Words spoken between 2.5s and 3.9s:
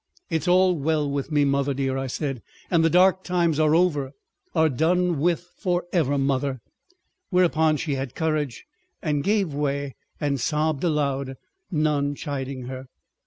"and the dark times are